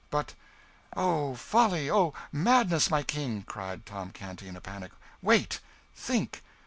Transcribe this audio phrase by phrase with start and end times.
[0.09, 0.33] But"
[0.97, 5.59] "Oh, folly, oh, madness, my King!" cried Tom Canty, in a panic, "wait!
[5.93, 6.41] think!